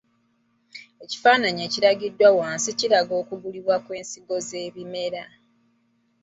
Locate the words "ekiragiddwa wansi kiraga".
1.67-3.13